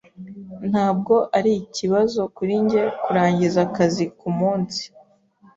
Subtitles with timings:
[0.71, 4.83] Ntabwo ari ikibazo kuri njye kurangiza akazi kumunsi.